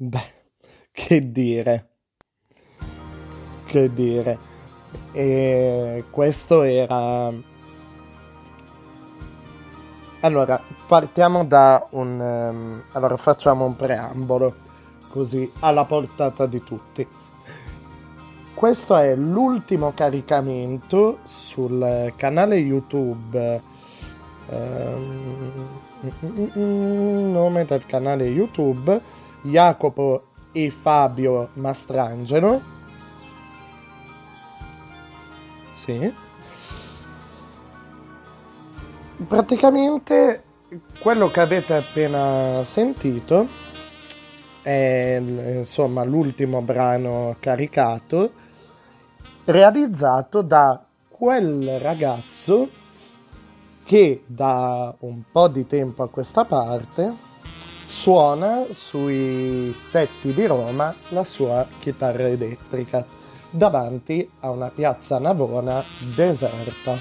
[0.00, 0.32] Beh,
[0.92, 1.88] che dire,
[3.66, 4.38] che dire.
[5.10, 7.32] E questo era...
[10.20, 12.20] Allora, partiamo da un...
[12.20, 14.54] Um, allora, facciamo un preambolo,
[15.08, 17.04] così alla portata di tutti.
[18.54, 23.62] Questo è l'ultimo caricamento sul canale YouTube.
[24.46, 25.32] Um,
[27.32, 32.60] nome del canale YouTube Jacopo e Fabio Mastrangelo.
[35.72, 36.12] Sì.
[39.26, 40.42] Praticamente
[41.00, 43.48] quello che avete appena sentito
[44.62, 48.32] è insomma l'ultimo brano caricato
[49.44, 52.68] realizzato da quel ragazzo
[53.84, 57.27] che da un po' di tempo a questa parte
[57.88, 63.04] suona sui tetti di Roma la sua chitarra elettrica
[63.48, 65.82] davanti a una piazza Navona
[66.14, 66.96] deserta.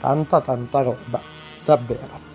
[0.00, 1.20] Tanta tanta roba,
[1.62, 2.28] davvero.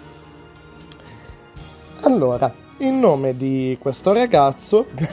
[2.02, 5.08] Allora, in nome di questo ragazzo, in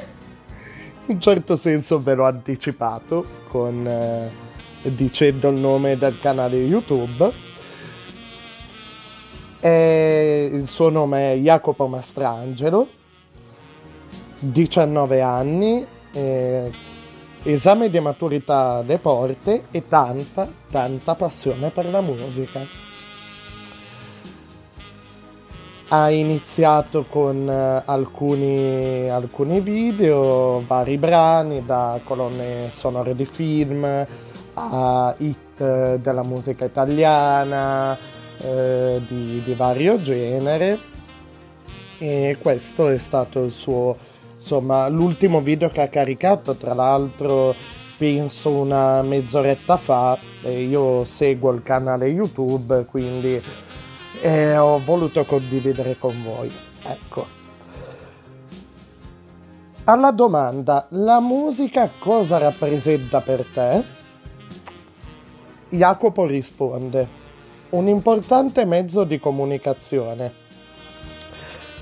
[1.07, 3.87] un certo senso ve l'ho anticipato con...
[3.87, 4.51] Eh,
[4.83, 7.52] dicendo il nome del canale YouTube.
[9.65, 12.89] E il suo nome è Jacopo Mastrangelo,
[14.41, 16.69] 19 anni, eh,
[17.45, 22.59] esame di maturità alle porte e tanta, tanta passione per la musica.
[25.91, 34.07] Ha iniziato con uh, alcuni, alcuni video, vari brani da colonne sonore di film,
[34.55, 38.12] a hit della musica italiana
[38.43, 40.79] eh, di, di, vario genere.
[41.99, 43.97] E questo è stato il suo
[44.35, 46.55] insomma l'ultimo video che ha caricato.
[46.57, 47.55] Tra l'altro
[47.97, 53.41] penso una mezz'oretta fa io seguo il canale youtube quindi
[54.21, 56.51] eh, ho voluto condividere con voi.
[56.85, 57.41] Ecco.
[59.85, 63.85] Alla domanda la musica cosa rappresenta per te?
[65.71, 67.09] Jacopo risponde,
[67.73, 70.41] un importante mezzo di comunicazione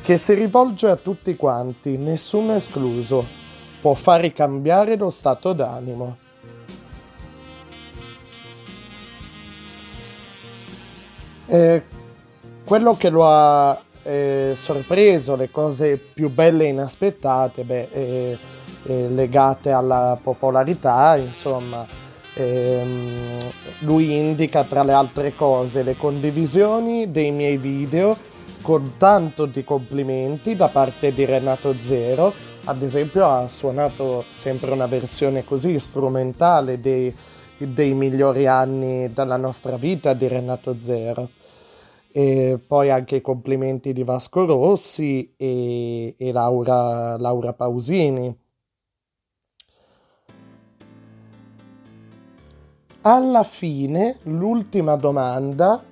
[0.02, 3.24] che si rivolge a tutti quanti, nessuno escluso,
[3.80, 6.16] può fare cambiare lo stato d'animo.
[11.46, 11.82] Eh,
[12.64, 18.38] quello che lo ha eh, sorpreso, le cose più belle e inaspettate, beh, eh,
[18.84, 21.86] legate alla popolarità, insomma,
[22.34, 23.38] ehm,
[23.80, 28.16] lui indica tra le altre cose le condivisioni dei miei video
[28.62, 32.32] con tanto di complimenti da parte di Renato Zero.
[32.64, 37.14] Ad esempio ha suonato sempre una versione così strumentale dei,
[37.56, 41.30] dei migliori anni della nostra vita di Renato Zero.
[42.12, 48.36] E poi anche i complimenti di Vasco Rossi e, e Laura, Laura Pausini
[53.02, 55.82] alla fine l'ultima domanda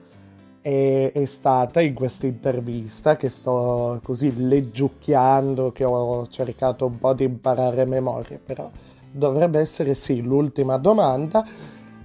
[0.61, 7.15] è, è, stata in questa intervista che sto così leggiucchiando, che ho cercato un po'
[7.15, 8.71] di imparare a memoria, però
[9.11, 11.47] dovrebbe essere sì l'ultima domanda.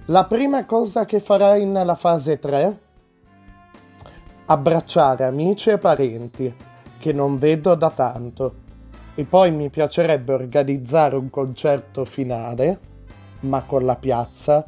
[0.06, 2.78] La prima cosa che farai nella fase 3?
[4.46, 6.54] Abbracciare amici e parenti
[6.98, 8.62] che non vedo da tanto.
[9.14, 12.78] E poi mi piacerebbe organizzare un concerto finale,
[13.40, 14.64] ma con la piazza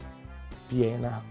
[0.66, 1.22] piena.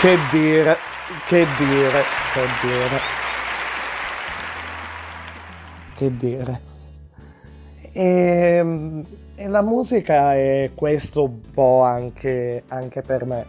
[0.00, 0.76] Che dire,
[1.26, 2.02] che dire,
[2.32, 3.00] che dire.
[5.94, 6.60] Che dire.
[7.92, 9.04] E, ehm,
[9.34, 13.46] e la musica è questo un po' anche, anche per me.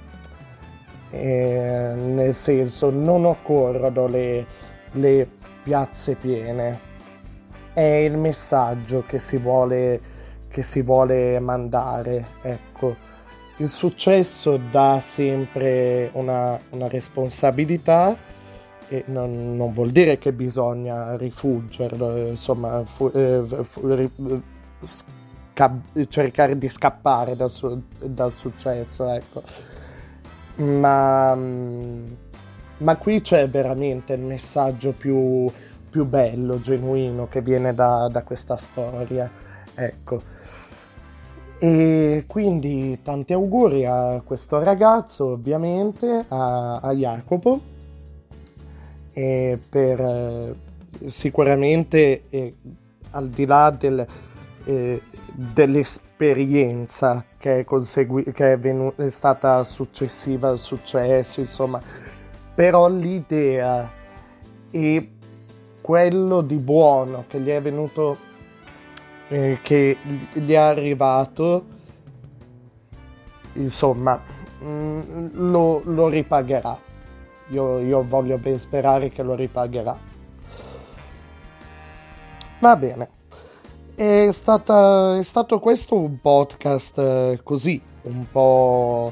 [1.12, 4.46] E, nel senso, non occorrono le,
[4.92, 5.30] le
[5.64, 6.90] piazze piene
[7.74, 10.02] è il messaggio che si vuole,
[10.50, 12.26] che si vuole mandare.
[12.42, 13.10] Ecco.
[13.58, 18.18] Il successo dà sempre una, una responsabilità
[18.88, 24.42] e non, non, vuol dire che bisogna rifuggerlo, insomma, fu, eh, fu,
[24.84, 25.80] sca-
[26.10, 29.44] cercare di scappare dal, su- dal successo, ecco.
[30.56, 35.50] Ma, ma qui c'è veramente il messaggio più,
[35.92, 39.30] più bello, genuino che viene da, da questa storia.
[39.76, 40.22] Ecco.
[41.60, 47.60] E quindi tanti auguri a questo ragazzo, ovviamente, a, a Jacopo,
[49.14, 50.56] e per eh,
[51.06, 52.56] sicuramente eh,
[53.12, 54.04] al di là del,
[54.64, 55.02] eh,
[55.34, 61.82] dell'esperienza che è, consegui- che è, venu- è stata successiva al successo, insomma,
[62.56, 63.90] però l'idea
[64.72, 65.11] e
[65.92, 68.16] quello di buono che gli è venuto
[69.28, 69.98] eh, che
[70.32, 71.66] gli è arrivato,
[73.56, 74.18] insomma,
[74.62, 76.80] mh, mm, lo, lo, ripagherà.
[77.50, 79.98] Io, io voglio ben sperare che lo ripagherà.
[82.60, 83.10] Va bene.
[83.94, 89.12] È, stata, è stato questo un podcast eh, così, un po'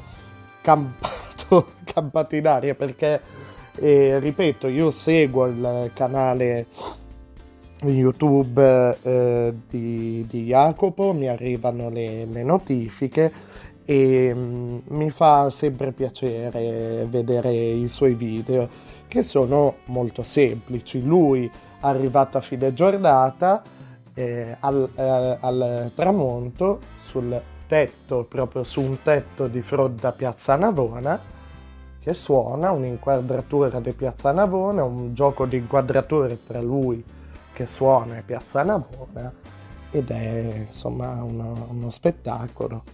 [0.62, 3.20] campato, campato in aria perché,
[3.76, 6.66] eh, ripeto, io seguo il canale
[7.82, 13.32] YouTube eh, di, di, Jacopo, mi arrivano le, le notifiche
[13.84, 18.68] e mm, mi fa sempre piacere vedere i suoi video
[19.08, 21.02] che sono molto semplici.
[21.02, 21.50] Lui
[21.80, 23.62] arrivato a fine giornata
[24.14, 30.56] eh, al, eh, al tramonto sul tetto, proprio su un tetto di fronte a Piazza
[30.56, 31.38] Navona
[32.00, 37.04] che suona un'inquadratura di Piazza Navona, un gioco di inquadrature tra lui
[37.52, 39.32] che suona e Piazza Navona
[39.90, 42.84] ed è insomma uno, uno spettacolo.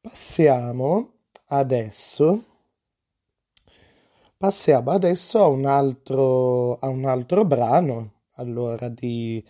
[0.00, 1.12] Passiamo
[1.46, 2.42] adesso
[4.36, 9.42] passiamo adesso a un altro, a un altro brano allora di,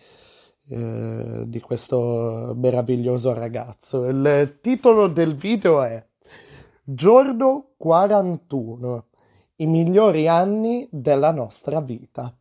[0.69, 4.05] eh, di questo meraviglioso ragazzo.
[4.05, 6.06] Il titolo del video è
[6.89, 9.07] Giorno 41,
[9.57, 12.33] i migliori anni della nostra vita.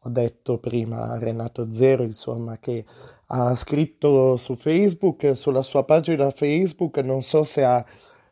[0.00, 2.84] Ho detto prima a Renato Zero, insomma, che
[3.26, 7.84] ha scritto su Facebook, sulla sua pagina Facebook, non so se ha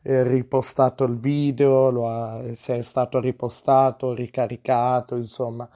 [0.03, 5.71] eh, ripostato il video, ha, se è stato ripostato, ricaricato, insomma,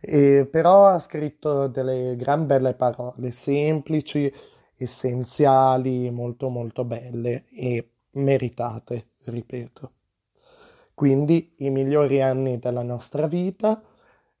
[0.00, 4.32] e, però ha scritto delle gran belle parole, semplici,
[4.76, 9.92] essenziali, molto molto belle e meritate, ripeto.
[10.94, 13.82] Quindi i migliori anni della nostra vita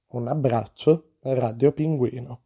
[0.08, 2.41] un abbraccio, Radio Pinguino.